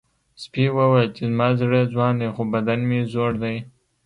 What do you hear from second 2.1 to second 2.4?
دی